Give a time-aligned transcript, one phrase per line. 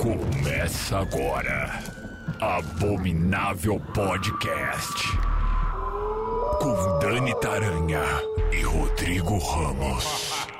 [0.00, 1.82] Começa agora.
[2.40, 5.06] Abominável Podcast.
[6.60, 8.02] Com Dani Taranha
[8.52, 10.04] e Rodrigo Ramos.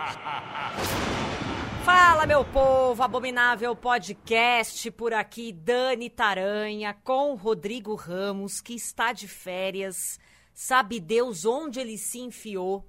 [1.84, 3.02] Fala, meu povo!
[3.02, 10.18] Abominável Podcast por aqui, Dani Taranha com Rodrigo Ramos, que está de férias.
[10.54, 12.88] Sabe Deus onde ele se enfiou.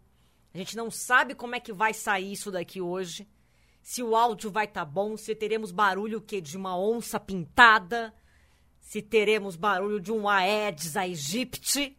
[0.54, 3.28] A gente não sabe como é que vai sair isso daqui hoje.
[3.84, 8.14] Se o áudio vai estar tá bom, se teremos barulho que de uma onça pintada,
[8.80, 11.98] se teremos barulho de um Aedes aegypti.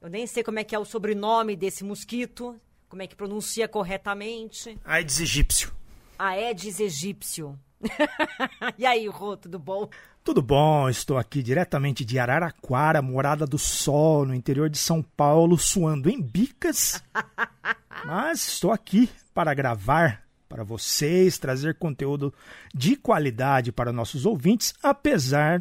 [0.00, 2.58] Eu nem sei como é que é o sobrenome desse mosquito,
[2.88, 4.78] como é que pronuncia corretamente.
[4.84, 5.72] Aedes egípcio.
[6.16, 7.58] Aedes egípcio.
[8.78, 9.88] e aí, Rô, tudo bom?
[10.22, 15.58] Tudo bom, estou aqui diretamente de Araraquara, morada do sol, no interior de São Paulo,
[15.58, 17.02] suando em bicas.
[18.06, 20.23] Mas estou aqui para gravar
[20.54, 22.32] para vocês, trazer conteúdo
[22.72, 25.60] de qualidade para nossos ouvintes, apesar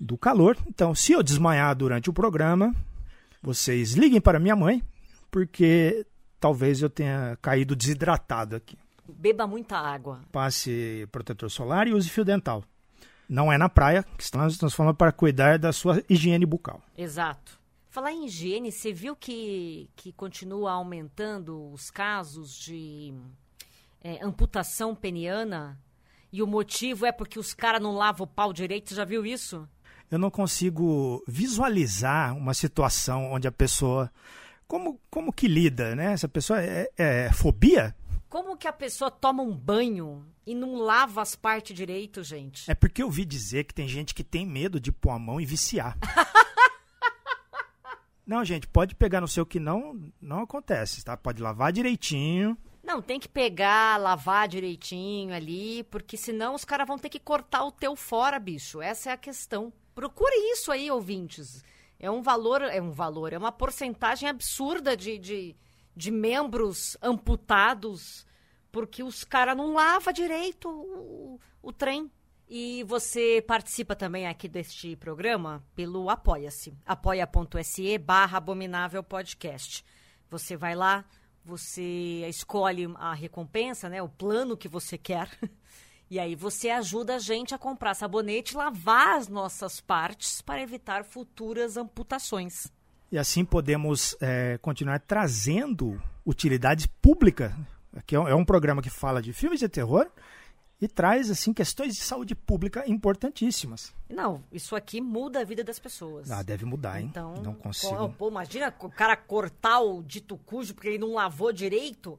[0.00, 0.56] do calor.
[0.66, 2.74] Então, se eu desmaiar durante o programa,
[3.42, 4.82] vocês liguem para minha mãe,
[5.30, 6.06] porque
[6.40, 8.78] talvez eu tenha caído desidratado aqui.
[9.06, 10.22] Beba muita água.
[10.32, 12.64] Passe protetor solar e use fio dental.
[13.28, 16.80] Não é na praia, que estamos, estamos falando para cuidar da sua higiene bucal.
[16.96, 17.60] Exato.
[17.90, 23.12] Falar em higiene, você viu que, que continua aumentando os casos de
[24.02, 25.78] é, amputação peniana?
[26.32, 29.24] E o motivo é porque os caras não lavam o pau direito, você já viu
[29.24, 29.68] isso?
[30.10, 34.10] Eu não consigo visualizar uma situação onde a pessoa.
[34.66, 36.12] Como, como que lida, né?
[36.12, 37.94] Essa pessoa é, é fobia?
[38.28, 42.70] Como que a pessoa toma um banho e não lava as partes direito, gente?
[42.70, 45.38] É porque eu ouvi dizer que tem gente que tem medo de pôr a mão
[45.38, 45.98] e viciar.
[48.26, 51.14] não, gente, pode pegar no seu que não não acontece, tá?
[51.14, 52.56] Pode lavar direitinho.
[52.82, 57.64] Não, tem que pegar, lavar direitinho ali, porque senão os caras vão ter que cortar
[57.64, 58.82] o teu fora, bicho.
[58.82, 59.72] Essa é a questão.
[59.94, 61.64] Procure isso aí, ouvintes.
[61.98, 65.56] É um valor, é um valor, é uma porcentagem absurda de, de
[65.94, 68.26] de membros amputados
[68.70, 72.10] porque os caras não lavam direito o, o trem.
[72.48, 76.74] E você participa também aqui deste programa pelo Apoia-se.
[76.84, 79.84] apoia.se barra abominável podcast.
[80.28, 81.04] Você vai lá,
[81.44, 84.02] você escolhe a recompensa, né?
[84.02, 85.28] O plano que você quer.
[86.10, 90.60] E aí você ajuda a gente a comprar sabonete e lavar as nossas partes para
[90.60, 92.70] evitar futuras amputações.
[93.10, 97.56] E assim podemos é, continuar trazendo utilidade pública.
[97.96, 100.06] Aqui é um programa que fala de filmes de terror
[100.82, 103.94] e traz assim questões de saúde pública importantíssimas.
[104.10, 106.28] Não, isso aqui muda a vida das pessoas.
[106.28, 107.06] Ah, deve mudar, hein?
[107.08, 108.08] Então, não consigo.
[108.18, 112.18] Pô, imagina o cara cortar o dito cujo porque ele não lavou direito.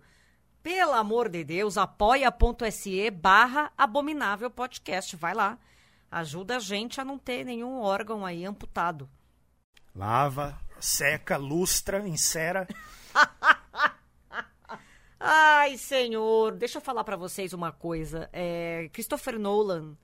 [0.63, 5.13] Pelo amor de Deus, apoia.se barra abominável podcast.
[5.17, 5.59] Vai lá.
[6.09, 9.09] Ajuda a gente a não ter nenhum órgão aí amputado.
[9.93, 12.65] Lava, seca, lustra, encera.
[15.25, 18.29] Ai, senhor, deixa eu falar para vocês uma coisa.
[18.33, 19.95] É, Christopher Nolan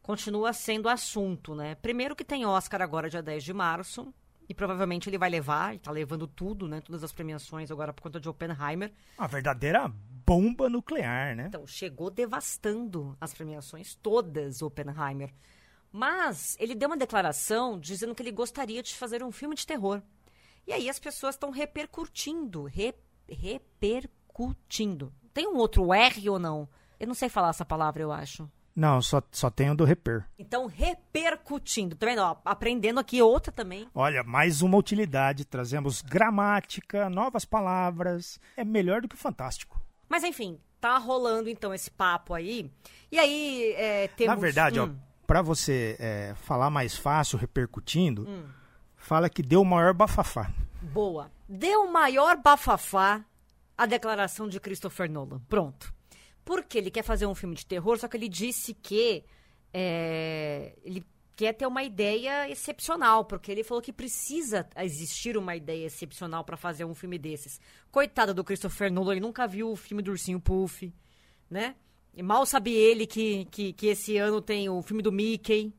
[0.00, 1.74] continua sendo assunto, né?
[1.74, 4.14] Primeiro que tem Oscar agora, dia 10 de março,
[4.48, 6.80] e provavelmente ele vai levar, e tá levando tudo, né?
[6.80, 8.94] Todas as premiações agora por conta de Oppenheimer.
[9.18, 9.92] Uma verdadeira
[10.24, 11.48] bomba nuclear, né?
[11.48, 15.34] Então, chegou devastando as premiações todas, Oppenheimer.
[15.92, 20.00] Mas ele deu uma declaração dizendo que ele gostaria de fazer um filme de terror.
[20.66, 22.94] E aí as pessoas estão repercutindo, re,
[23.28, 24.15] repercutindo.
[25.32, 26.68] Tem um outro R ou não?
[26.98, 28.50] Eu não sei falar essa palavra, eu acho.
[28.76, 30.26] Não, só, só tem o do reper.
[30.38, 31.96] Então, repercutindo.
[31.96, 32.20] Tá vendo?
[32.20, 33.88] Ó, aprendendo aqui outra também.
[33.94, 35.46] Olha, mais uma utilidade.
[35.46, 38.38] Trazemos gramática, novas palavras.
[38.54, 39.80] É melhor do que o fantástico.
[40.06, 42.70] Mas, enfim, tá rolando então esse papo aí.
[43.10, 44.34] E aí, é, temos...
[44.34, 44.94] Na verdade, hum.
[44.94, 48.44] ó, para você é, falar mais fácil, repercutindo, hum.
[48.94, 50.52] fala que deu o maior bafafá.
[50.82, 51.30] Boa.
[51.48, 53.24] Deu o maior bafafá
[53.76, 55.40] a declaração de Christopher Nolan.
[55.48, 55.92] Pronto.
[56.44, 59.24] Porque ele quer fazer um filme de terror, só que ele disse que
[59.72, 61.04] é, ele
[61.36, 66.56] quer ter uma ideia excepcional, porque ele falou que precisa existir uma ideia excepcional para
[66.56, 67.60] fazer um filme desses.
[67.90, 70.92] Coitado do Christopher Nolan, ele nunca viu o filme do Ursinho Puff,
[71.50, 71.74] né?
[72.14, 75.74] E mal sabe ele que, que, que esse ano tem o filme do Mickey,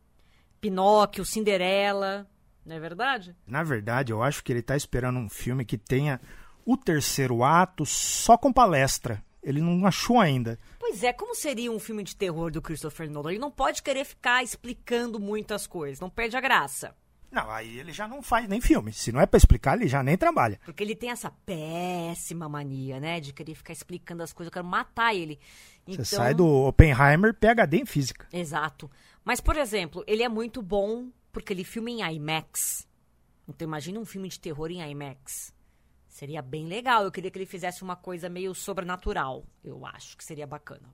[0.62, 2.30] Pinóquio, Cinderela.
[2.64, 3.36] Não é verdade?
[3.48, 6.22] Na verdade, eu acho que ele está esperando um filme que tenha
[6.68, 9.24] o terceiro ato só com palestra.
[9.42, 10.60] Ele não achou ainda.
[10.78, 13.32] Pois é, como seria um filme de terror do Christopher Nolan?
[13.32, 16.94] Ele não pode querer ficar explicando muitas coisas, não perde a graça.
[17.32, 18.92] Não, aí ele já não faz nem filme.
[18.92, 20.60] Se não é pra explicar, ele já nem trabalha.
[20.66, 23.22] Porque ele tem essa péssima mania, né?
[23.22, 24.50] De querer ficar explicando as coisas.
[24.50, 25.40] Eu quero matar ele.
[25.88, 28.28] Você sai do Oppenheimer PhD em física.
[28.34, 28.92] Exato.
[29.24, 32.86] Mas, por exemplo, ele é muito bom porque ele filma em IMAX.
[33.48, 35.56] Então, imagina um filme de terror em IMAX.
[36.18, 37.04] Seria bem legal.
[37.04, 39.46] Eu queria que ele fizesse uma coisa meio sobrenatural.
[39.64, 40.90] Eu acho que seria bacana.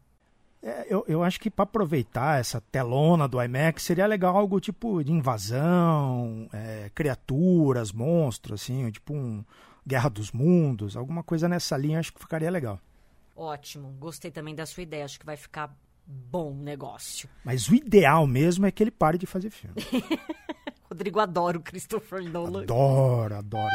[0.61, 5.01] É, eu, eu acho que para aproveitar essa telona do IMAX seria legal algo tipo
[5.01, 9.45] de invasão, é, criaturas, monstros, assim, tipo um
[9.87, 12.77] Guerra dos Mundos, alguma coisa nessa linha, acho que ficaria legal.
[13.33, 15.73] Ótimo, gostei também da sua ideia, acho que vai ficar
[16.05, 17.29] bom o negócio.
[17.45, 19.75] Mas o ideal mesmo é que ele pare de fazer filme.
[20.91, 22.63] Rodrigo adora o Christopher Nolan.
[22.63, 23.73] Adoro, adoro.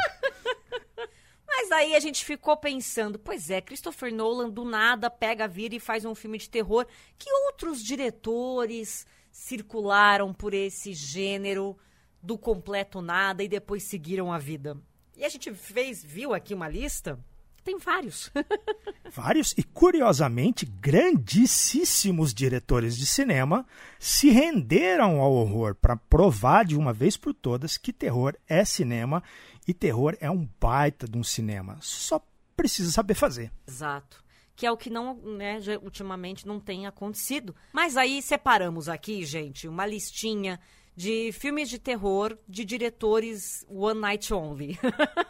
[1.61, 5.79] Mas aí a gente ficou pensando, pois é, Christopher Nolan do nada pega, vira e
[5.79, 6.87] faz um filme de terror.
[7.17, 11.77] Que outros diretores circularam por esse gênero
[12.23, 14.77] do completo nada e depois seguiram a vida?
[15.17, 17.19] E a gente fez, viu aqui uma lista?
[17.61, 18.31] Tem vários.
[19.11, 23.65] vários e curiosamente grandíssimos diretores de cinema
[23.99, 29.21] se renderam ao horror para provar de uma vez por todas que terror é cinema
[29.69, 31.77] e terror é um baita de um cinema.
[31.79, 32.19] Só
[32.57, 33.53] precisa saber fazer.
[33.67, 34.23] Exato.
[34.55, 37.55] Que é o que não, né, ultimamente não tem acontecido.
[37.71, 40.59] Mas aí separamos aqui, gente, uma listinha
[40.95, 44.75] de filmes de terror de diretores One Night Only.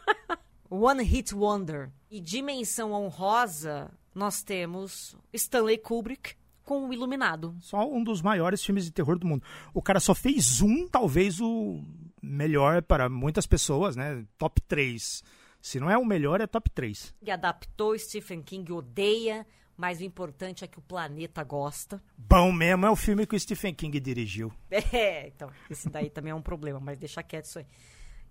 [0.72, 1.92] One Hit Wonder.
[2.10, 7.58] E dimensão honrosa, nós temos Stanley Kubrick com o Iluminado.
[7.60, 9.44] Só um dos maiores filmes de terror do mundo.
[9.74, 11.84] O cara só fez um, talvez o
[12.22, 14.26] melhor para muitas pessoas, né?
[14.38, 15.24] Top 3.
[15.62, 17.14] Se não é o melhor, é top 3.
[17.22, 19.46] E adaptou, Stephen King odeia,
[19.76, 22.02] mas o importante é que o planeta gosta.
[22.18, 24.52] Bom mesmo é o filme que o Stephen King dirigiu.
[24.92, 27.66] É, então, esse daí também é um problema, mas deixa quieto isso aí.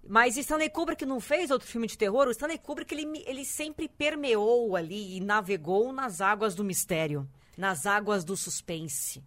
[0.06, 2.28] Mas Stanley Kubrick não fez outro filme de terror?
[2.28, 7.84] O Stanley Kubrick, ele, ele sempre permeou ali e navegou nas águas do mistério, nas
[7.84, 9.22] águas do suspense.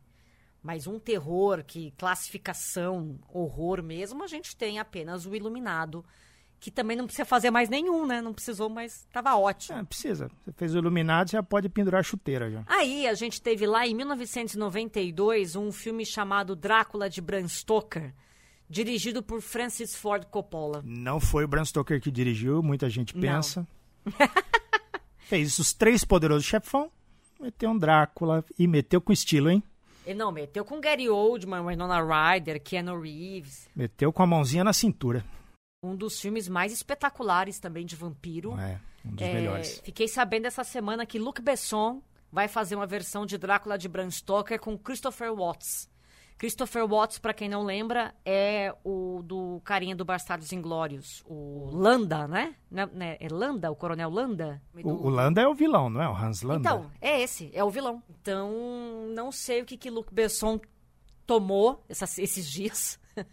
[0.62, 6.06] Mas um terror que classificação, horror mesmo, a gente tem apenas o Iluminado,
[6.60, 8.22] que também não precisa fazer mais nenhum, né?
[8.22, 9.80] Não precisou, mas estava ótimo.
[9.80, 10.30] É, precisa.
[10.46, 12.63] Você fez o Iluminado, já pode pendurar a chuteira já.
[12.68, 18.13] Aí a gente teve lá em 1992 um filme chamado Drácula de Bram Stoker,
[18.69, 20.84] dirigido por Francis Ford Coppola.
[20.86, 23.68] Não foi o Bram Stoker que dirigiu, muita gente pensa.
[25.18, 26.92] fez os três poderosos chefão,
[27.40, 29.63] meteu um Drácula e meteu com estilo, hein?
[30.06, 33.69] Ele não, meteu com Gary Oldman, Winona Ryder, Keanu Reeves.
[33.75, 35.24] Meteu com a mãozinha na cintura.
[35.83, 38.57] Um dos filmes mais espetaculares também de vampiro.
[38.59, 39.81] É, um dos é, melhores.
[39.83, 42.01] Fiquei sabendo essa semana que Luc Besson
[42.31, 45.91] vai fazer uma versão de Drácula de Bram Stoker com Christopher Watts.
[46.38, 52.28] Christopher Watts, para quem não lembra, é o do carinha do Bastardos Inglórios, o Landa,
[52.28, 52.56] né?
[52.69, 53.18] né?
[53.19, 54.62] É Landa, o Coronel Landa?
[54.74, 56.10] O, o, Landa é o vilão, não é?
[56.10, 56.60] O Hans Landa.
[56.60, 58.01] Então, é esse, é o vilão.
[58.10, 58.51] Então,
[59.13, 60.60] não sei o que que Luc Besson
[61.28, 63.00] tomou essas, esses dias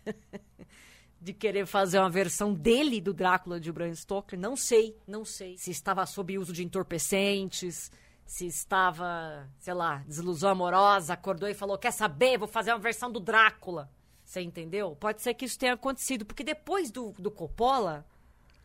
[1.21, 4.39] de querer fazer uma versão dele do Drácula de Bram Stoker.
[4.39, 5.57] Não sei, não sei.
[5.57, 7.91] Se estava sob uso de entorpecentes
[8.29, 12.37] se estava, sei lá, desilusão amorosa, acordou e falou: Quer saber?
[12.37, 13.91] Vou fazer uma versão do Drácula.
[14.23, 14.95] Você entendeu?
[14.95, 18.05] Pode ser que isso tenha acontecido, porque depois do, do Coppola,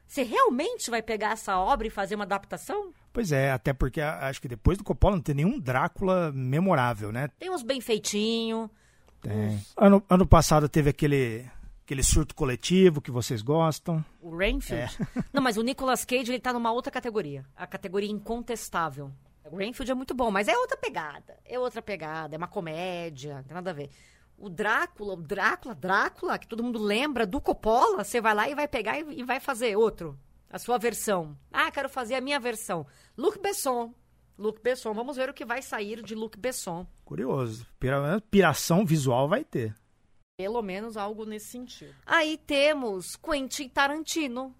[0.06, 2.92] você realmente vai pegar essa obra e fazer uma adaptação?
[3.14, 7.30] Pois é, até porque acho que depois do Coppola não tem nenhum Drácula memorável, né?
[7.40, 8.70] Tem uns bem feitinho.
[9.22, 9.56] Tem.
[9.56, 9.74] Uns...
[9.78, 11.50] Ano, ano passado teve aquele
[11.86, 14.04] aquele surto coletivo que vocês gostam.
[14.22, 14.98] O Rainfield?
[15.16, 15.24] É.
[15.32, 17.46] Não, mas o Nicolas Cage ele tá numa outra categoria.
[17.56, 19.10] A categoria incontestável.
[19.52, 21.38] O Rainfield é muito bom, mas é outra pegada.
[21.46, 23.90] É outra pegada, é uma comédia, não tem nada a ver.
[24.38, 28.56] O Drácula, o Drácula, Drácula, que todo mundo lembra do Coppola, você vai lá e
[28.56, 30.18] vai pegar e, e vai fazer outro.
[30.50, 31.38] A sua versão.
[31.52, 32.86] Ah, quero fazer a minha versão.
[33.18, 33.94] Luc Besson.
[34.38, 34.94] Luc Besson.
[34.94, 36.86] Vamos ver o que vai sair de Luc Besson.
[37.04, 37.66] Curioso.
[38.30, 39.76] Piração visual vai ter.
[40.38, 41.94] Pelo menos algo nesse sentido.
[42.06, 44.56] Aí temos Quentin Tarantino.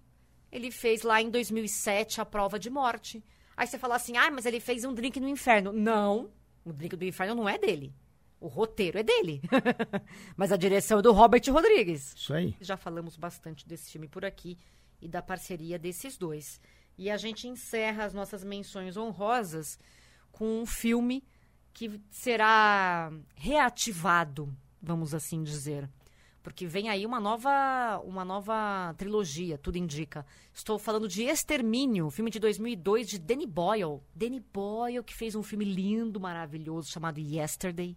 [0.50, 3.22] Ele fez lá em 2007 A Prova de Morte.
[3.56, 5.72] Aí você fala assim, ah, mas ele fez um drink no inferno.
[5.72, 6.30] Não,
[6.64, 7.94] o drink do inferno não é dele.
[8.40, 9.40] O roteiro é dele.
[10.36, 12.14] mas a direção é do Robert Rodrigues.
[12.14, 12.54] Isso aí.
[12.60, 14.58] Já falamos bastante desse filme por aqui
[15.00, 16.60] e da parceria desses dois.
[16.96, 19.78] E a gente encerra as nossas menções honrosas
[20.30, 21.24] com um filme
[21.72, 25.90] que será reativado, vamos assim dizer,
[26.44, 30.26] porque vem aí uma nova, uma nova trilogia, tudo indica.
[30.52, 34.02] Estou falando de Extermínio, filme de 2002 de Danny Boyle.
[34.14, 37.96] Danny Boyle que fez um filme lindo, maravilhoso chamado Yesterday.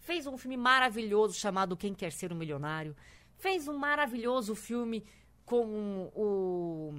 [0.00, 2.96] Fez um filme maravilhoso chamado Quem Quer Ser um Milionário.
[3.38, 5.04] Fez um maravilhoso filme
[5.44, 6.92] com o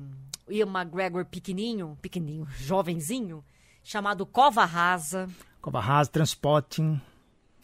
[0.49, 3.43] Ian McGregor pequenininho, pequenininho, jovenzinho,
[3.83, 5.29] chamado Cova Rasa.
[5.59, 7.01] Cova Rasa, Transpotting,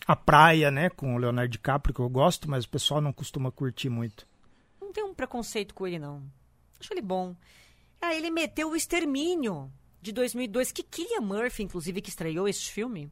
[0.06, 3.52] A Praia, né, com o Leonardo DiCaprio, que eu gosto, mas o pessoal não costuma
[3.52, 4.28] curtir muito.
[4.82, 6.24] Não tem um preconceito com ele, não.
[6.80, 7.36] Acho ele bom.
[8.02, 13.10] Aí ele meteu o Extermínio, de 2002, que Killian Murphy, inclusive, que estreou este filme,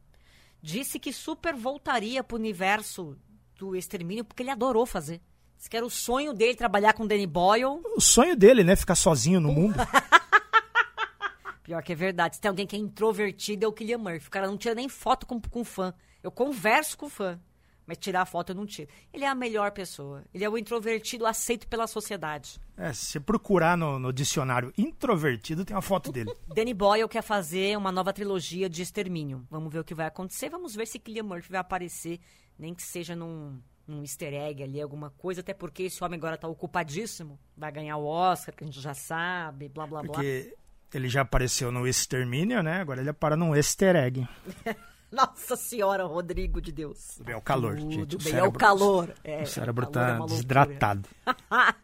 [0.61, 3.17] disse que super voltaria pro universo
[3.57, 5.21] do Extermínio, porque ele adorou fazer.
[5.57, 7.81] Diz que era o sonho dele trabalhar com Danny Boyle.
[7.95, 8.75] O sonho dele, né?
[8.75, 9.75] Ficar sozinho no mundo.
[11.63, 12.35] Pior que é verdade.
[12.35, 14.27] Se tem alguém que é introvertido, é o Killian Murphy.
[14.27, 15.93] O cara não tira nem foto com, com fã.
[16.23, 17.39] Eu converso com fã.
[17.85, 18.89] Mas tirar a foto eu não tiro.
[19.11, 20.23] Ele é a melhor pessoa.
[20.33, 22.59] Ele é o introvertido aceito pela sociedade.
[22.77, 26.31] É, se procurar no, no dicionário introvertido, tem uma foto dele.
[26.55, 29.45] Danny Boyle quer fazer uma nova trilogia de extermínio.
[29.49, 30.49] Vamos ver o que vai acontecer.
[30.49, 32.19] Vamos ver se Killian Murphy vai aparecer,
[32.57, 35.41] nem que seja num, num easter egg ali, alguma coisa.
[35.41, 37.39] Até porque esse homem agora tá ocupadíssimo.
[37.57, 40.13] Vai ganhar o Oscar, que a gente já sabe, blá, blá, blá.
[40.13, 40.55] Porque
[40.93, 42.79] ele já apareceu no Extermínio, né?
[42.79, 44.27] Agora ele apara no easter egg.
[45.13, 47.15] Nossa senhora, Rodrigo de Deus.
[47.17, 48.23] Tudo bem, é o calor, Tudo gente.
[48.23, 49.13] bem, é o calor.
[49.23, 50.35] É, o cérebro o calor é tá uma loucura.
[50.35, 51.09] desidratado.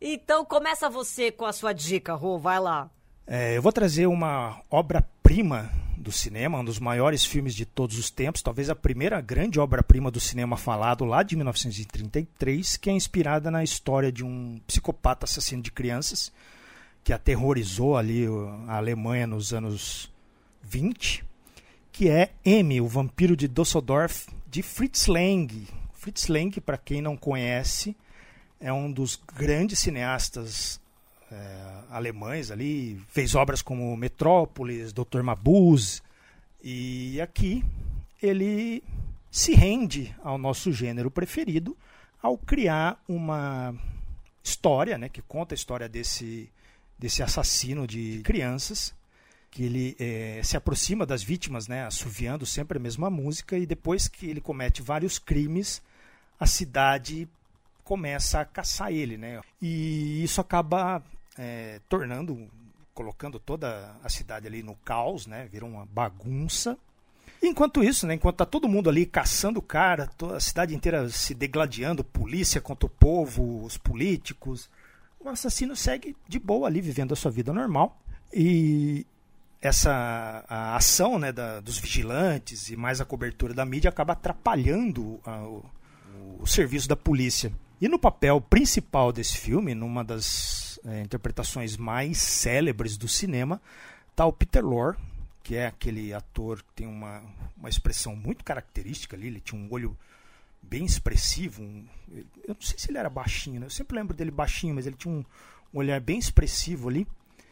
[0.00, 2.90] então começa você com a sua dica, Rô, vai lá.
[3.26, 8.10] É, eu vou trazer uma obra-prima do cinema, um dos maiores filmes de todos os
[8.10, 13.50] tempos, talvez a primeira grande obra-prima do cinema falado lá de 1933, que é inspirada
[13.50, 16.32] na história de um psicopata assassino de crianças
[17.02, 18.26] que aterrorizou ali
[18.68, 20.12] a Alemanha nos anos
[20.62, 21.24] 20,
[21.96, 25.66] que é M, o vampiro de Düsseldorf, de Fritz Lang.
[25.94, 27.96] Fritz Lang, para quem não conhece,
[28.60, 30.78] é um dos grandes cineastas
[31.32, 31.36] é,
[31.88, 35.22] alemães ali, fez obras como Metrópolis, Dr.
[35.22, 36.02] Mabuse,
[36.62, 37.64] e aqui
[38.22, 38.84] ele
[39.30, 41.74] se rende ao nosso gênero preferido
[42.22, 43.74] ao criar uma
[44.44, 46.52] história, né, que conta a história desse,
[46.98, 48.94] desse assassino de crianças,
[49.56, 54.06] que ele é, se aproxima das vítimas, né, assoviando sempre a mesma música, e depois
[54.06, 55.80] que ele comete vários crimes,
[56.38, 57.26] a cidade
[57.82, 59.40] começa a caçar ele, né?
[59.62, 61.02] E isso acaba
[61.38, 62.50] é, tornando,
[62.92, 65.48] colocando toda a cidade ali no caos, né?
[65.50, 66.76] Vira uma bagunça.
[67.42, 71.32] Enquanto isso, né, enquanto tá todo mundo ali caçando o cara, a cidade inteira se
[71.32, 74.68] degladiando, polícia contra o povo, os políticos,
[75.18, 77.98] o assassino segue de boa ali, vivendo a sua vida normal.
[78.30, 79.06] E
[79.60, 85.20] essa a ação né, da, dos vigilantes e mais a cobertura da mídia acaba atrapalhando
[85.24, 85.64] a, o,
[86.40, 87.52] o serviço da polícia.
[87.80, 93.60] E no papel principal desse filme, numa das é, interpretações mais célebres do cinema,
[94.10, 94.96] está o Peter Lorre,
[95.42, 97.22] que é aquele ator que tem uma,
[97.56, 99.96] uma expressão muito característica ali, ele tinha um olho
[100.62, 101.62] bem expressivo.
[101.62, 103.66] Um, eu não sei se ele era baixinho, né?
[103.66, 105.24] eu sempre lembro dele baixinho, mas ele tinha um,
[105.72, 107.06] um olhar bem expressivo ali.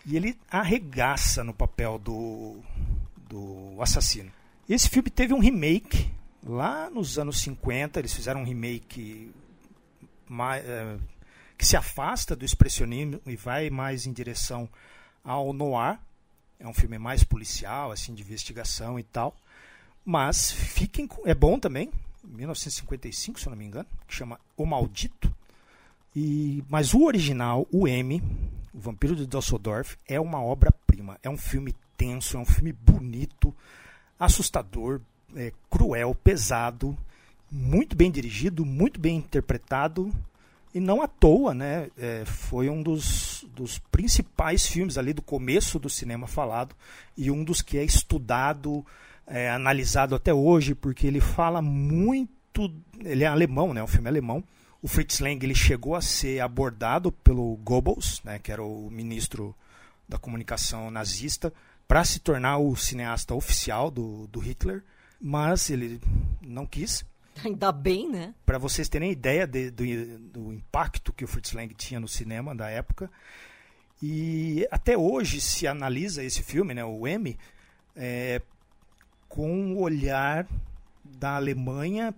[0.07, 2.61] E ele arregaça no papel do,
[3.29, 4.31] do assassino.
[4.69, 6.11] Esse filme teve um remake
[6.47, 9.33] lá nos anos 50, eles fizeram um remake
[10.29, 10.97] mais, é,
[11.57, 14.69] que se afasta do expressionismo e vai mais em direção
[15.23, 15.99] ao noir.
[16.59, 19.35] É um filme mais policial, assim, de investigação e tal.
[20.05, 21.91] Mas fiquem com, é bom também,
[22.23, 25.35] 1955, se eu não me engano, que chama O Maldito.
[26.15, 28.23] E mas o original, o M,
[28.75, 31.19] o Vampiro de Düsseldorf, é uma obra-prima.
[31.23, 33.55] É um filme tenso, é um filme bonito,
[34.19, 35.01] assustador,
[35.37, 36.97] é, cruel, pesado,
[37.51, 40.13] muito bem dirigido, muito bem interpretado
[40.75, 41.89] e não à toa, né?
[41.97, 46.75] É, foi um dos, dos principais filmes ali do começo do cinema falado
[47.17, 48.85] e um dos que é estudado,
[49.25, 52.75] é, analisado até hoje, porque ele fala muito.
[52.99, 53.83] Ele é alemão, né?
[53.83, 54.43] Um filme alemão.
[54.85, 58.39] O Fritz Lang ele chegou a ser abordado pelo Goebbels, né?
[58.39, 59.57] Que era o ministro
[60.07, 61.51] da comunicação nazista,
[61.89, 64.85] para se tornar o cineasta oficial do, do Hitler,
[65.19, 65.99] mas ele
[66.43, 67.03] não quis.
[67.43, 68.35] Ainda bem, né?
[68.45, 69.85] Para vocês terem ideia de, do,
[70.19, 73.11] do, impacto que o Fritz Lang tinha no cinema da época.
[74.03, 77.39] E até hoje se analisa esse filme, né, o M,
[77.97, 78.43] é,
[79.31, 80.47] com o olhar
[81.03, 82.15] da Alemanha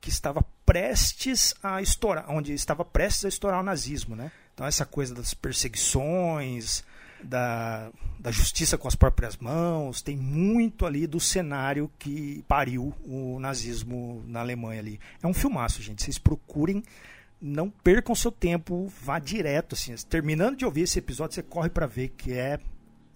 [0.00, 4.30] que estava prestes a estourar, onde estava prestes a estourar o nazismo, né?
[4.54, 6.84] Então essa coisa das perseguições,
[7.22, 13.38] da, da justiça com as próprias mãos, tem muito ali do cenário que pariu o
[13.40, 15.00] nazismo na Alemanha ali.
[15.22, 16.02] É um filmaço, gente.
[16.02, 16.82] Vocês procurem,
[17.40, 19.94] não percam seu tempo, vá direto assim.
[20.08, 22.58] Terminando de ouvir esse episódio, você corre para ver que é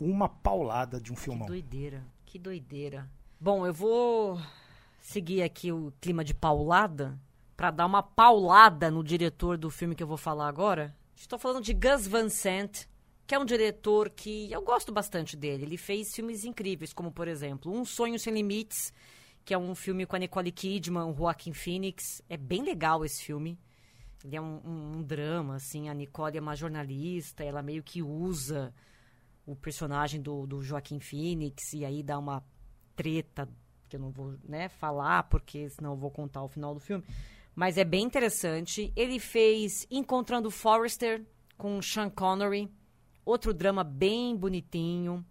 [0.00, 1.46] uma paulada de um filmão.
[1.46, 3.08] Que doideira, que doideira.
[3.40, 4.40] Bom, eu vou
[5.02, 7.18] seguir aqui o clima de paulada
[7.56, 10.96] para dar uma paulada no diretor do filme que eu vou falar agora.
[11.14, 12.86] Estou falando de Gus Van Sant,
[13.26, 15.64] que é um diretor que eu gosto bastante dele.
[15.64, 18.92] Ele fez filmes incríveis, como por exemplo, Um Sonho Sem Limites,
[19.44, 22.22] que é um filme com a Nicole Kidman, o Joaquin Phoenix.
[22.28, 23.58] É bem legal esse filme.
[24.24, 25.88] Ele é um, um, um drama, assim.
[25.88, 28.72] A Nicole é uma jornalista, ela meio que usa
[29.44, 32.44] o personagem do, do Joaquim Phoenix e aí dá uma
[32.94, 33.48] treta
[33.92, 37.04] que eu não vou né, falar, porque senão eu vou contar o final do filme.
[37.54, 38.90] Mas é bem interessante.
[38.96, 41.22] Ele fez Encontrando Forrester
[41.58, 42.72] com Sean Connery,
[43.22, 45.22] outro drama bem bonitinho.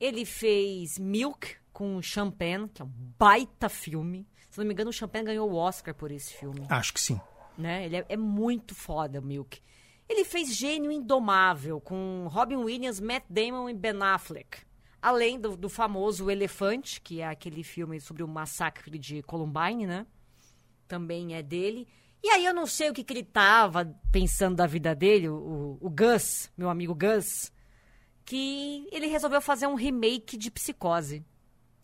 [0.00, 4.26] Ele fez Milk com Champagne, que é um baita filme.
[4.48, 6.64] Se não me engano, o Champagne ganhou o Oscar por esse filme.
[6.70, 7.20] Acho que sim.
[7.58, 7.84] Né?
[7.84, 9.60] Ele é, é muito foda, Milk.
[10.08, 14.69] Ele fez Gênio Indomável com Robin Williams, Matt Damon e Ben Affleck.
[15.02, 20.06] Além do, do famoso Elefante, que é aquele filme sobre o massacre de Columbine, né?
[20.90, 21.86] também é dele.
[22.22, 25.78] E aí eu não sei o que, que ele tava pensando da vida dele, o,
[25.80, 27.50] o Gus, meu amigo Gus,
[28.26, 31.24] que ele resolveu fazer um remake de Psicose.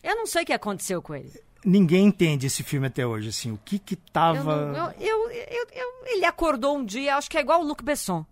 [0.02, 1.32] Eu não sei o que aconteceu com ele.
[1.64, 4.94] Ninguém entende esse filme até hoje, assim, o que que tava...
[5.00, 8.26] Eu, eu, eu, ele acordou um dia, acho que é igual o Luc Besson.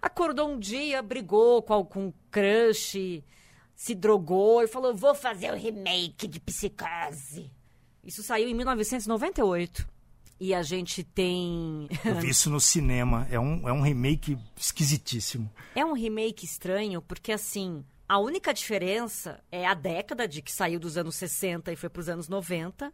[0.00, 3.22] Acordou um dia, brigou com, com um crush,
[3.80, 7.50] se drogou e falou, vou fazer o um remake de Psicose.
[8.04, 9.88] Isso saiu em 1998.
[10.38, 11.88] E a gente tem.
[12.04, 13.26] Eu vi isso no cinema.
[13.30, 15.50] É um, é um remake esquisitíssimo.
[15.74, 17.82] É um remake estranho, porque assim.
[18.06, 22.00] A única diferença é a década de que saiu dos anos 60 e foi para
[22.00, 22.92] os anos 90.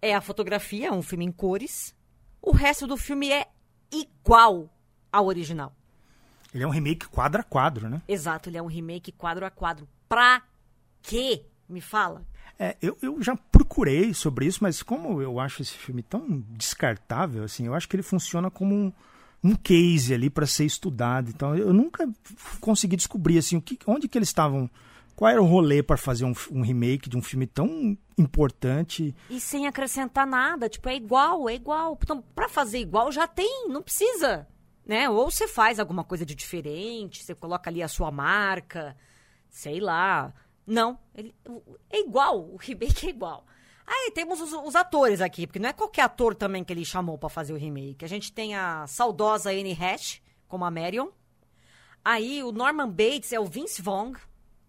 [0.00, 1.92] É a fotografia, é um filme em cores.
[2.40, 3.48] O resto do filme é
[3.90, 4.70] igual
[5.10, 5.74] ao original.
[6.54, 8.00] Ele é um remake quadro a quadro, né?
[8.06, 9.88] Exato, ele é um remake quadro a quadro.
[10.10, 10.42] Pra
[11.02, 11.44] quê?
[11.68, 12.26] Me fala.
[12.58, 17.44] É, eu, eu já procurei sobre isso, mas como eu acho esse filme tão descartável,
[17.44, 18.92] assim, eu acho que ele funciona como um,
[19.42, 21.30] um case ali para ser estudado.
[21.30, 22.08] Então, eu nunca
[22.60, 24.68] consegui descobrir assim o que, onde que eles estavam,
[25.14, 29.38] qual era o rolê para fazer um, um, remake de um filme tão importante e
[29.38, 30.68] sem acrescentar nada.
[30.68, 31.96] Tipo, é igual, é igual.
[32.02, 34.48] Então, para fazer igual já tem, não precisa,
[34.84, 35.08] né?
[35.08, 38.96] Ou você faz alguma coisa de diferente, você coloca ali a sua marca,
[39.50, 40.32] sei lá
[40.70, 41.34] não, ele,
[41.90, 43.44] é igual, o remake é igual.
[43.84, 47.18] Aí temos os, os, atores aqui, porque não é qualquer ator também que ele chamou
[47.18, 48.04] para fazer o remake.
[48.04, 51.08] A gente tem a saudosa Anne Hatch, como a Marion.
[52.04, 54.12] Aí o Norman Bates é o Vince Vaughn,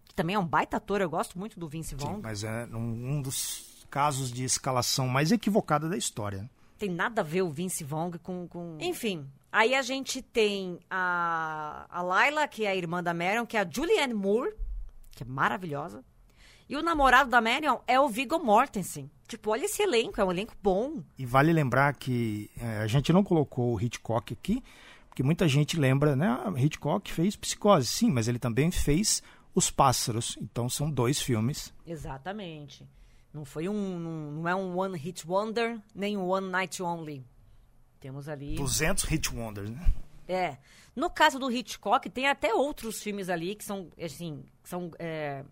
[0.06, 2.16] que também é um baita ator, eu gosto muito do Vince Vaughn.
[2.16, 6.50] Sim, mas é um, um dos casos de escalação mais equivocada da história.
[6.78, 8.48] Tem nada a ver o Vince Vaughn com...
[8.48, 8.76] com...
[8.80, 13.56] Enfim, aí a gente tem a, a Laila, que é a irmã da Marion, que
[13.56, 14.52] é a Julianne Moore,
[15.14, 16.04] que é maravilhosa.
[16.68, 19.10] E o namorado da Marion é o Viggo Mortensen.
[19.28, 21.02] Tipo, olha esse elenco, é um elenco bom.
[21.18, 24.62] E vale lembrar que é, a gente não colocou o Hitchcock aqui,
[25.08, 26.28] porque muita gente lembra, né?
[26.28, 29.22] Ah, Hitchcock fez Psicose, sim, mas ele também fez
[29.54, 30.38] Os Pássaros.
[30.40, 31.74] Então são dois filmes.
[31.86, 32.88] Exatamente.
[33.32, 37.24] Não foi um, não, não é um One Hit Wonder, nem um One Night Only.
[38.00, 39.92] Temos ali 200 Hit Wonders, né?
[40.28, 40.56] É.
[40.94, 45.44] No caso do Hitchcock, tem até outros filmes ali que são, assim, são é,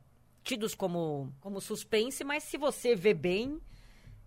[0.44, 3.58] tidos como, como suspense, mas se você vê bem,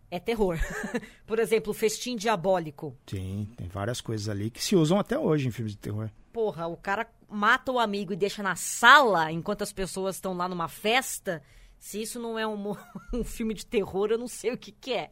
[0.10, 0.58] é terror.
[1.26, 2.98] Por exemplo, o Festim Diabólico.
[3.08, 6.10] Sim, tem várias coisas ali que se usam até hoje em filmes de terror.
[6.32, 10.48] Porra, o cara mata o amigo e deixa na sala enquanto as pessoas estão lá
[10.48, 11.44] numa festa.
[11.78, 12.76] Se isso não é um,
[13.14, 15.12] um filme de terror, eu não sei o que, que é.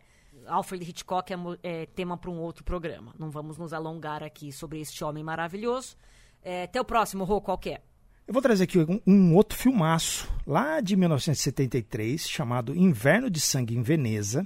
[0.51, 3.13] Alfred Hitchcock é, é tema para um outro programa.
[3.17, 5.95] Não vamos nos alongar aqui sobre este homem maravilhoso.
[6.43, 7.81] É, até o próximo, Rô, qual é?
[8.27, 13.75] Eu vou trazer aqui um, um, outro filmaço, lá de 1973, chamado Inverno de Sangue
[13.75, 14.45] em Veneza,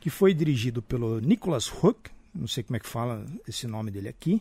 [0.00, 4.08] que foi dirigido pelo Nicholas Hook, não sei como é que fala esse nome dele
[4.08, 4.40] aqui,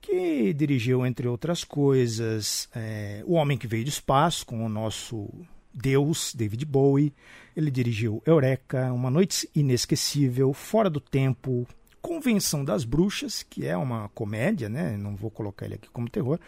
[0.00, 5.28] que dirigiu, entre outras coisas, é, O Homem que Veio do Espaço, com o nosso
[5.72, 7.12] Deus, David Bowie.
[7.56, 11.66] Ele dirigiu Eureka, Uma Noite Inesquecível, Fora do Tempo,
[12.00, 14.96] Convenção das Bruxas, que é uma comédia, né?
[14.96, 16.38] Não vou colocar ele aqui como terror.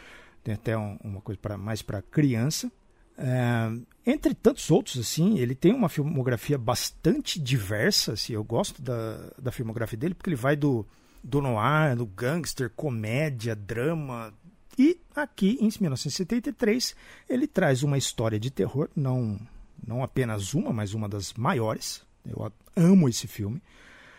[0.42, 2.70] Tem até um, uma coisa pra, mais para criança.
[3.16, 3.70] É,
[4.04, 8.12] entre tantos outros, assim, ele tem uma filmografia bastante diversa.
[8.14, 10.86] Assim, eu gosto da, da filmografia dele porque ele vai do,
[11.22, 14.34] do noir, do gangster, comédia, drama,
[14.78, 16.94] e aqui, em 1973,
[17.28, 19.38] ele traz uma história de terror, não,
[19.86, 22.02] não apenas uma, mas uma das maiores.
[22.26, 23.62] Eu amo esse filme.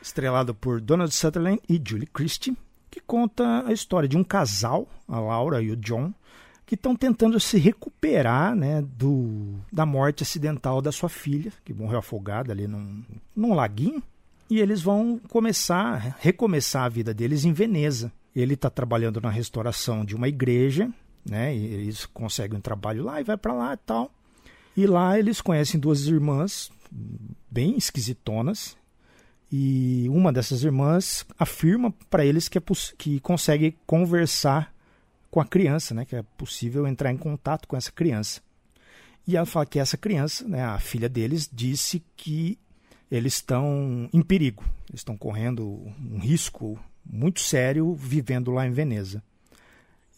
[0.02, 2.56] Estrelado por Donald Sutherland e Julie Christie,
[2.92, 6.14] que conta a história de um casal, a Laura e o John,
[6.66, 12.00] que estão tentando se recuperar né, do, da morte acidental da sua filha, que morreu
[12.00, 13.04] afogada ali num,
[13.36, 14.02] num laguinho.
[14.50, 18.12] e eles vão começar, recomeçar a vida deles em Veneza.
[18.36, 20.92] Ele está trabalhando na restauração de uma igreja,
[21.28, 21.56] né?
[21.56, 24.12] E eles conseguem um trabalho lá e vai para lá e tal.
[24.76, 26.70] E lá eles conhecem duas irmãs
[27.50, 28.78] bem esquisitonas.
[29.52, 32.62] E uma dessas irmãs afirma para eles que, é
[32.98, 34.74] que consegue conversar
[35.32, 36.04] com a criança, né?
[36.04, 38.42] Que é possível entrar em contato com essa criança.
[39.28, 42.60] E ela fala que essa criança, né, a filha deles, disse que
[43.10, 45.66] eles estão em perigo, eles estão correndo
[46.00, 49.24] um risco muito sério vivendo lá em Veneza.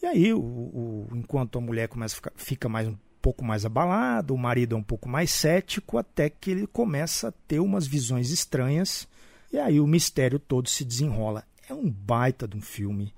[0.02, 4.34] E aí, o, o, enquanto a mulher começa ficar, fica mais um pouco mais abalado,
[4.34, 8.30] o marido é um pouco mais cético, até que ele começa a ter umas visões
[8.30, 9.08] estranhas,
[9.52, 11.44] e aí o mistério todo se desenrola.
[11.68, 13.12] É um baita de um filme.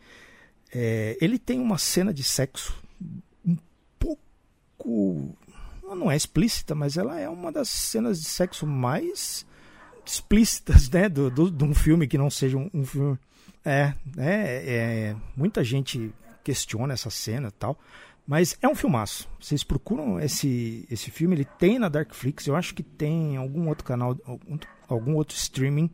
[0.72, 2.82] É, ele tem uma cena de sexo
[3.44, 3.56] um
[3.98, 5.36] pouco.
[5.84, 9.46] Não é explícita, mas ela é uma das cenas de sexo mais
[10.04, 13.18] explícitas né, do, do, de um filme que não seja um, um filme.
[13.64, 17.78] É, é, é, muita gente questiona essa cena tal.
[18.26, 19.28] Mas é um filmaço.
[19.40, 23.68] Vocês procuram esse, esse filme, ele tem na Darkflix, eu acho que tem em algum
[23.68, 25.90] outro canal, algum, algum outro streaming.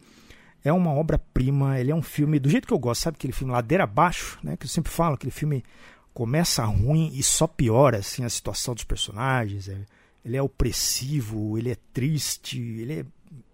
[0.63, 3.53] É uma obra-prima, ele é um filme do jeito que eu gosto, sabe aquele filme
[3.53, 4.57] ladeira abaixo, né?
[4.57, 5.65] Que eu sempre falo, aquele filme
[6.13, 9.69] começa ruim e só piora assim a situação dos personagens.
[9.69, 9.87] É,
[10.25, 13.07] ele é opressivo, ele é triste, ele é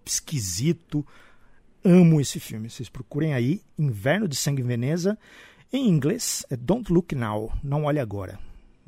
[0.05, 1.05] esquisito.
[1.85, 2.69] Amo esse filme.
[2.69, 5.19] Vocês procurem aí Inverno de Sangue em Veneza.
[5.71, 8.39] Em inglês é Don't Look Now, Não Olhe Agora.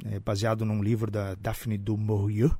[0.05, 2.51] É baseado num livro da Daphne du Maurier,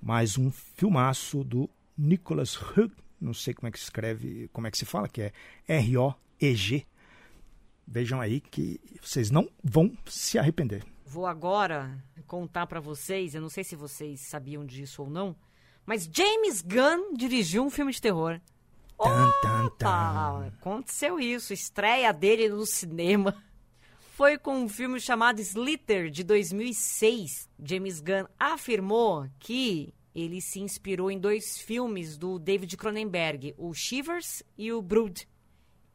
[0.00, 4.70] mais um filmaço do Nicholas Hug, não sei como é que se escreve, como é
[4.70, 5.32] que se fala, que é
[5.66, 6.86] R-O-E-G.
[7.88, 10.84] Vejam aí que vocês não vão se arrepender.
[11.04, 15.34] Vou agora contar para vocês, eu não sei se vocês sabiam disso ou não,
[15.84, 18.40] mas James Gunn dirigiu um filme de terror.
[18.98, 20.46] Tan, tan, tan.
[20.58, 23.34] Aconteceu isso, estreia dele no cinema.
[24.14, 27.48] Foi com um filme chamado Slither, de 2006.
[27.62, 34.42] James Gunn afirmou que ele se inspirou em dois filmes do David Cronenberg, o Shivers
[34.56, 35.28] e o Brood.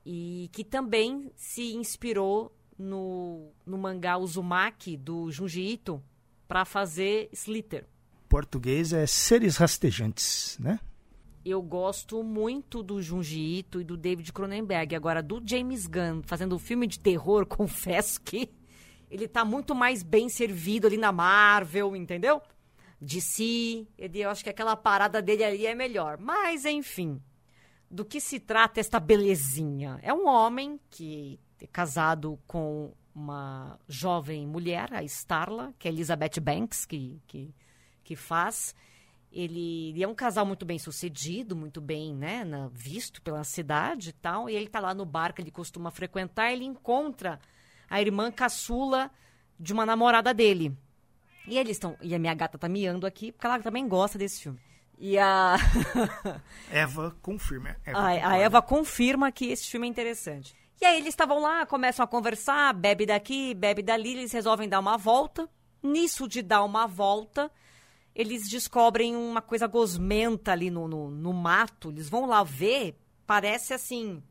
[0.05, 6.03] E que também se inspirou no, no mangá Uzumaki, do Junji Ito,
[6.47, 7.85] para fazer Slither
[8.31, 10.79] português é Seres Rastejantes, né?
[11.43, 14.95] Eu gosto muito do Junji Ito e do David Cronenberg.
[14.95, 18.49] Agora, do James Gunn fazendo um filme de terror, confesso que
[19.09, 22.41] ele tá muito mais bem servido ali na Marvel, entendeu?
[23.01, 26.17] De si, eu acho que aquela parada dele ali é melhor.
[26.19, 27.21] Mas, enfim,
[27.89, 29.99] do que se trata esta belezinha?
[30.03, 36.39] É um homem que é casado com uma jovem mulher, a Starla, que é Elizabeth
[36.39, 37.53] Banks, que, que
[38.11, 38.75] que faz.
[39.31, 44.09] Ele, ele, é um casal muito bem sucedido, muito bem né, na, visto pela cidade
[44.09, 44.49] e tal.
[44.49, 46.51] E ele está lá no bar que ele costuma frequentar.
[46.51, 47.39] Ele encontra
[47.89, 49.09] a irmã caçula
[49.59, 50.77] de uma namorada dele.
[51.47, 51.97] E eles estão.
[52.01, 54.59] E a minha gata tá miando aqui, porque ela também gosta desse filme.
[54.99, 55.55] E a.
[56.69, 57.75] Eva confirma.
[57.85, 60.55] Eva a, a Eva confirma que esse filme é interessante.
[60.79, 64.79] E aí eles estavam lá, começam a conversar, bebe daqui, bebe dali, eles resolvem dar
[64.79, 65.47] uma volta.
[65.81, 67.51] Nisso de dar uma volta,
[68.15, 71.89] eles descobrem uma coisa gosmenta ali no, no, no mato.
[71.89, 72.95] Eles vão lá ver,
[73.25, 74.21] parece assim,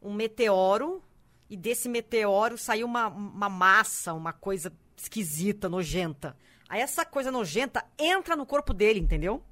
[0.00, 1.02] um meteoro.
[1.48, 6.36] E desse meteoro saiu uma, uma massa, uma coisa esquisita, nojenta.
[6.68, 9.42] Aí essa coisa nojenta entra no corpo dele, entendeu?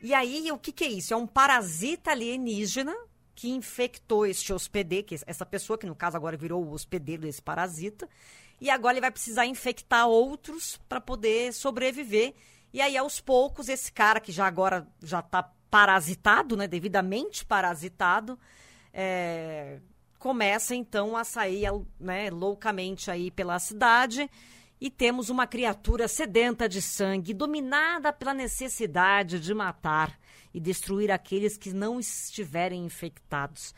[0.00, 1.12] E aí, o que, que é isso?
[1.12, 2.94] É um parasita alienígena
[3.34, 7.42] que infectou este hospedeiro, que essa pessoa que no caso agora virou o hospedeiro desse
[7.42, 8.08] parasita,
[8.60, 12.34] e agora ele vai precisar infectar outros para poder sobreviver.
[12.78, 18.38] E aí, aos poucos, esse cara que já agora já está parasitado, né, devidamente parasitado,
[18.94, 19.80] é,
[20.16, 21.66] começa então a sair
[21.98, 24.30] né, loucamente aí pela cidade
[24.80, 30.16] e temos uma criatura sedenta de sangue, dominada pela necessidade de matar
[30.54, 33.74] e destruir aqueles que não estiverem infectados.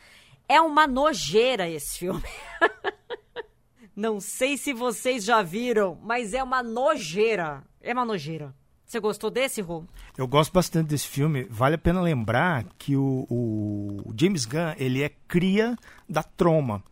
[0.47, 2.23] É uma nojeira esse filme.
[3.97, 7.65] não sei se vocês já viram, mas é uma nojeira.
[7.81, 8.55] É uma nojeira.
[8.91, 9.85] Você gostou desse, Rô?
[10.19, 11.45] Eu gosto bastante desse filme.
[11.45, 16.83] Vale a pena lembrar que o, o James Gunn ele é cria da Troma.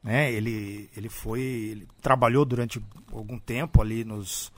[0.00, 0.32] Né?
[0.32, 1.40] Ele, ele foi.
[1.40, 2.80] Ele trabalhou durante
[3.12, 4.52] algum tempo ali nos.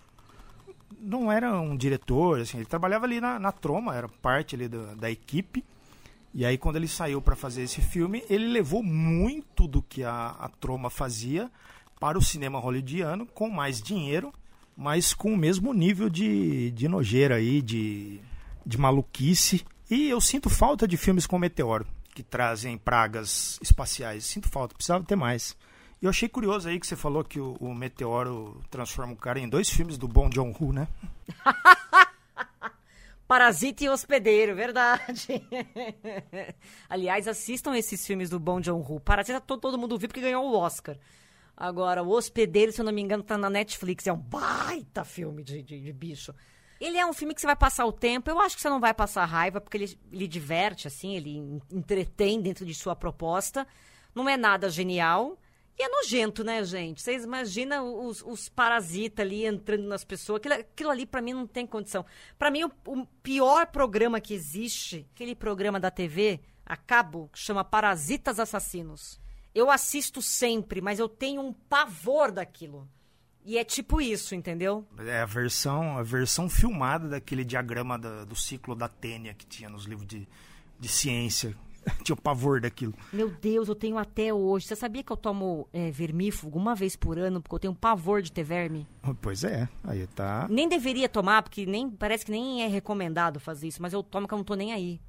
[1.01, 4.95] Não era um diretor, assim, ele trabalhava ali na, na Troma, era parte ali da,
[4.95, 5.65] da equipe.
[6.35, 10.37] E aí, quando ele saiu para fazer esse filme, ele levou muito do que a,
[10.39, 11.51] a Troma fazia
[11.99, 14.31] para o cinema hollywoodiano com mais dinheiro
[14.77, 18.21] mas com o mesmo nível de, de nojeira aí, de,
[18.65, 19.65] de maluquice.
[19.91, 21.87] E eu sinto falta de filmes com Meteoro.
[22.15, 24.25] que trazem pragas espaciais.
[24.25, 25.57] Sinto falta, precisava ter mais.
[26.01, 29.39] E eu achei curioso aí que você falou que o, o Meteoro transforma o cara
[29.39, 30.89] em dois filmes do Bom John Woo, né?
[33.29, 35.29] Parasita e Hospedeiro, verdade.
[36.89, 38.99] Aliás, assistam esses filmes do Bom John Woo.
[38.99, 40.97] Parasita todo, todo mundo viu porque ganhou o Oscar.
[41.61, 44.07] Agora, o Hospedeiro, se eu não me engano, tá na Netflix.
[44.07, 46.35] É um baita filme de, de, de bicho.
[46.81, 48.31] Ele é um filme que você vai passar o tempo.
[48.31, 52.41] Eu acho que você não vai passar raiva, porque ele, ele diverte, assim, ele entretém
[52.41, 53.67] dentro de sua proposta.
[54.15, 55.39] Não é nada genial.
[55.79, 57.03] E é nojento, né, gente?
[57.03, 60.39] Vocês imaginam os, os parasitas ali entrando nas pessoas.
[60.39, 62.07] Aquilo, aquilo ali, para mim, não tem condição.
[62.39, 67.39] Para mim, o, o, pior programa que existe, aquele programa da TV, a cabo, que
[67.39, 69.21] chama Parasitas Assassinos.
[69.55, 72.89] Eu assisto sempre, mas eu tenho um pavor daquilo.
[73.45, 74.87] E é tipo isso, entendeu?
[74.99, 79.69] É a versão, a versão filmada daquele diagrama da, do ciclo da Tênia que tinha
[79.69, 80.29] nos livros de,
[80.79, 81.57] de ciência.
[82.05, 82.95] tinha o pavor daquilo.
[83.13, 84.67] Meu Deus, eu tenho até hoje.
[84.67, 88.23] Você sabia que eu tomo é, vermífugo uma vez por ano porque eu tenho pavor
[88.23, 88.87] de ter verme?
[89.21, 90.47] Pois é, aí tá.
[90.51, 94.29] Nem deveria tomar, porque nem parece que nem é recomendado fazer isso, mas eu tomo
[94.29, 95.01] que eu não tô nem aí.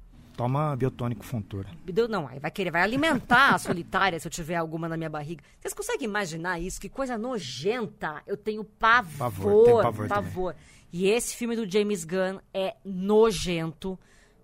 [0.42, 1.68] Toma biotônico fontura.
[2.10, 5.40] Não, aí vai querer, vai alimentar a solitária se eu tiver alguma na minha barriga.
[5.60, 6.80] Vocês conseguem imaginar isso?
[6.80, 8.20] Que coisa nojenta.
[8.26, 9.18] Eu tenho pavor.
[9.18, 10.08] Pavor, tem pavor.
[10.08, 10.56] pavor.
[10.92, 13.96] E esse filme do James Gunn é nojento,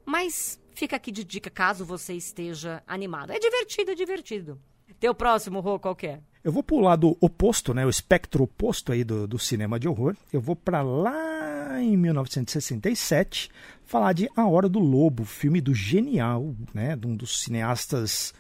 [0.07, 3.33] mas fica aqui de dica caso você esteja animado.
[3.33, 4.61] É divertido, é divertido.
[5.01, 6.21] Teu próximo, Rô, qual é?
[6.49, 7.85] Eu vou pro lado oposto, né?
[7.85, 10.17] O espectro oposto aí do, do cinema de horror.
[10.33, 13.51] Eu vou para lá em 1967
[13.85, 16.97] falar de A Hora do Lobo, filme do genial, né?
[16.97, 18.33] De um dos cineastas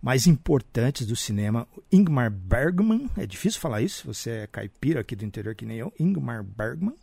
[0.00, 3.10] mais importantes do cinema, Ingmar Bergman.
[3.16, 5.92] É difícil falar isso, você é caipira aqui do interior que nem eu.
[5.98, 6.94] Ingmar Bergman.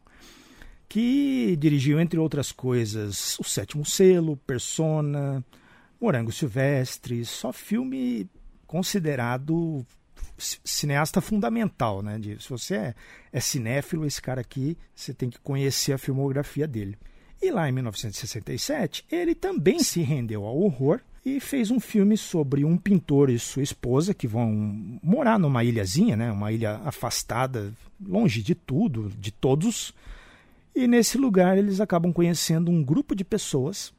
[0.87, 5.43] Que dirigiu, entre outras coisas, O Sétimo Selo, Persona,
[5.99, 8.29] Morango Silvestre, só filme
[8.65, 9.85] considerado
[10.63, 12.19] cineasta fundamental, né?
[12.19, 12.95] De, se você é,
[13.31, 16.97] é cinéfilo, esse cara aqui, você tem que conhecer a filmografia dele.
[17.41, 22.65] E lá em 1967, ele também se rendeu ao horror e fez um filme sobre
[22.65, 26.31] um pintor e sua esposa que vão morar numa ilhazinha, né?
[26.31, 27.73] Uma ilha afastada,
[28.05, 29.93] longe de tudo, de todos.
[30.75, 33.93] E nesse lugar eles acabam conhecendo um grupo de pessoas,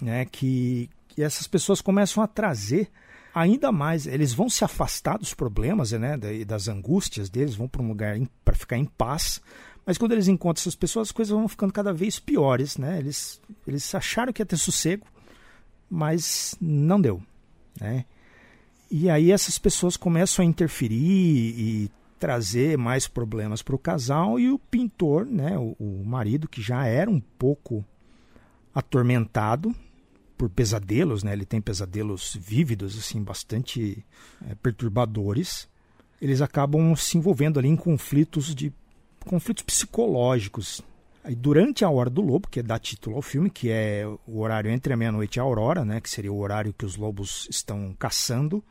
[0.00, 0.24] né?
[0.24, 2.90] Que, que essas pessoas começam a trazer
[3.34, 6.16] ainda mais, eles vão se afastar dos problemas, né,
[6.46, 9.40] das angústias deles, vão para um lugar para ficar em paz.
[9.84, 12.98] Mas quando eles encontram essas pessoas, as coisas vão ficando cada vez piores, né?
[12.98, 15.06] Eles, eles acharam que ia ter sossego,
[15.90, 17.22] mas não deu,
[17.78, 18.06] né?
[18.90, 24.50] E aí essas pessoas começam a interferir e trazer mais problemas para o casal e
[24.50, 27.84] o pintor, né, o, o marido que já era um pouco
[28.74, 29.74] atormentado,
[30.36, 31.32] por pesadelos, né?
[31.32, 34.04] Ele tem pesadelos vívidos, assim, bastante
[34.48, 35.68] é, perturbadores.
[36.20, 38.72] Eles acabam se envolvendo ali em conflitos de
[39.24, 40.82] conflitos psicológicos.
[41.22, 44.70] Aí, durante a hora do lobo, que dá título ao filme, que é o horário
[44.70, 46.00] entre a meia-noite e a aurora, né?
[46.00, 48.62] Que seria o horário que os lobos estão caçando.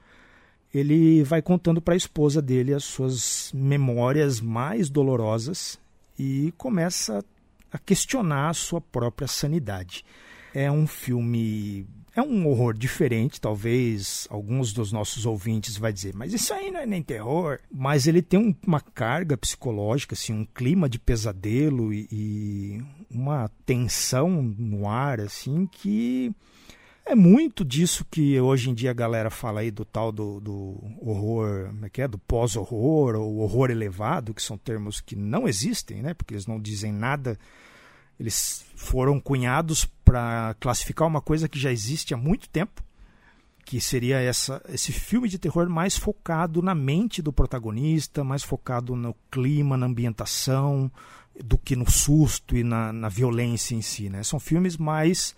[0.73, 5.79] Ele vai contando para a esposa dele as suas memórias mais dolorosas
[6.17, 7.23] e começa
[7.71, 10.05] a questionar a sua própria sanidade.
[10.53, 16.31] É um filme é um horror diferente, talvez alguns dos nossos ouvintes vai dizer, mas
[16.31, 17.59] isso aí não é nem terror.
[17.71, 23.49] Mas ele tem um, uma carga psicológica, assim, um clima de pesadelo e, e, uma
[23.65, 26.31] tensão no ar, assim, que
[27.03, 30.79] é muito disso que hoje em dia a galera fala aí do tal do, do
[31.01, 32.07] horror, como é que é?
[32.07, 36.13] Do pós-horror ou horror elevado, que são termos que não existem, né?
[36.13, 37.39] Porque eles não dizem nada
[38.19, 42.83] eles foram cunhados para classificar uma coisa que já existe há muito tempo,
[43.65, 48.95] que seria essa, esse filme de terror mais focado na mente do protagonista, mais focado
[48.95, 50.91] no clima, na ambientação,
[51.43, 54.09] do que no susto e na, na violência em si.
[54.09, 54.21] Né?
[54.21, 55.35] São filmes mais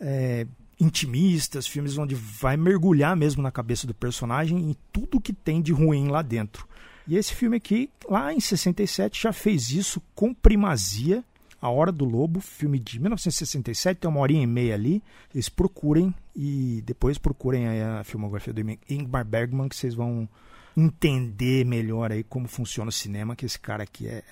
[0.00, 0.46] é,
[0.80, 5.72] intimistas, filmes onde vai mergulhar mesmo na cabeça do personagem e tudo que tem de
[5.72, 6.66] ruim lá dentro.
[7.06, 11.22] E esse filme aqui, lá em 67, já fez isso com primazia
[11.64, 15.02] a Hora do Lobo, filme de 1967, tem uma horinha e meia ali.
[15.32, 20.28] Eles procurem e depois procurem a filmografia do Ingmar Bergman, que vocês vão
[20.76, 24.22] entender melhor aí como funciona o cinema, que esse cara aqui é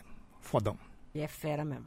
[0.43, 0.77] fodão.
[1.15, 1.87] E é fera mesmo.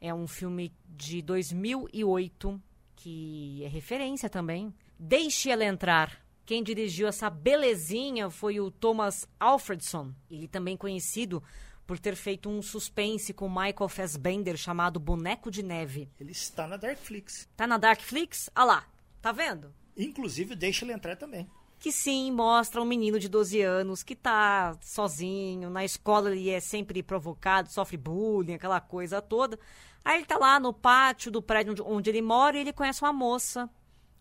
[0.01, 2.61] É um filme de 2008
[2.97, 4.75] que é referência também.
[4.99, 6.25] Deixe ela entrar.
[6.45, 10.13] Quem dirigiu essa belezinha foi o Thomas Alfredson.
[10.31, 11.43] Ele também conhecido
[11.87, 16.09] por ter feito um suspense com Michael Fassbender chamado Boneco de Neve.
[16.21, 17.49] Ele está na Darkflix.
[17.57, 18.51] Tá na Darkflix?
[18.55, 18.87] Ah lá,
[19.21, 19.75] tá vendo?
[19.97, 21.49] Inclusive, deixa ele entrar também.
[21.81, 26.61] Que sim, mostra um menino de 12 anos que tá sozinho, na escola ele é
[26.61, 29.59] sempre provocado, sofre bullying, aquela coisa toda.
[30.05, 33.01] Aí ele tá lá no pátio do prédio onde, onde ele mora e ele conhece
[33.03, 33.69] uma moça,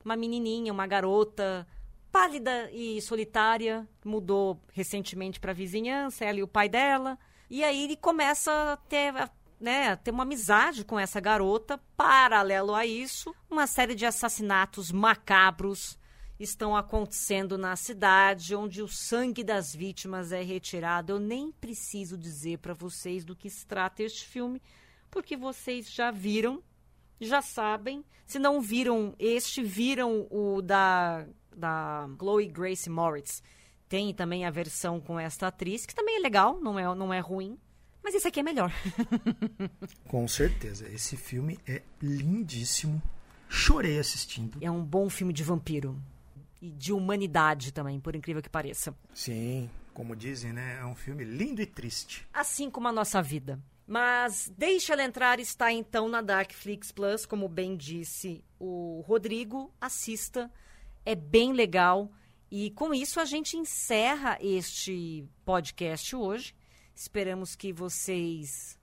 [0.05, 1.67] uma menininha, uma garota
[2.09, 7.19] pálida e solitária, mudou recentemente para a vizinhança, ela e o pai dela.
[7.49, 9.13] E aí ele começa a ter,
[9.59, 11.77] né, ter uma amizade com essa garota.
[11.97, 15.98] Paralelo a isso, uma série de assassinatos macabros
[16.39, 21.13] estão acontecendo na cidade, onde o sangue das vítimas é retirado.
[21.13, 24.61] Eu nem preciso dizer para vocês do que se trata este filme,
[25.11, 26.63] porque vocês já viram,
[27.19, 28.03] já sabem.
[28.25, 31.25] Se não viram este, viram o da,
[31.55, 33.41] da Chloe Grace Moritz
[33.89, 37.19] tem também a versão com esta atriz, que também é legal, não é, não é
[37.19, 37.57] ruim.
[38.03, 38.71] Mas esse aqui é melhor.
[40.07, 40.87] com certeza.
[40.87, 43.01] Esse filme é lindíssimo.
[43.49, 44.59] Chorei assistindo.
[44.61, 45.99] É um bom filme de vampiro.
[46.61, 48.93] E de humanidade também, por incrível que pareça.
[49.13, 50.79] Sim, como dizem, né?
[50.79, 52.27] É um filme lindo e triste.
[52.33, 53.59] Assim como a nossa vida.
[53.87, 59.73] Mas Deixa Ela Entrar está então na Darkflix Plus, como bem disse o Rodrigo.
[59.81, 60.51] Assista,
[61.05, 62.11] é bem legal.
[62.51, 66.55] E com isso a gente encerra este podcast hoje.
[66.95, 68.77] Esperamos que vocês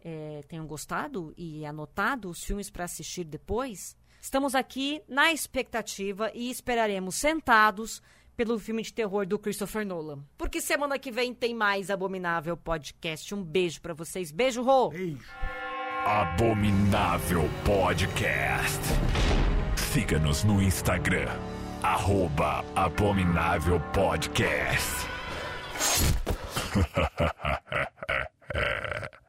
[0.00, 3.96] é, tenham gostado e anotado os filmes para assistir depois.
[4.26, 8.02] Estamos aqui na expectativa e esperaremos sentados
[8.36, 10.18] pelo filme de terror do Christopher Nolan.
[10.36, 13.32] Porque semana que vem tem mais Abominável Podcast.
[13.32, 14.32] Um beijo para vocês.
[14.32, 14.88] Beijo, Rô!
[14.88, 15.24] Beijo!
[16.04, 18.80] Abominável Podcast.
[19.76, 21.30] Siga-nos no Instagram
[21.84, 25.06] Arroba Abominável Podcast.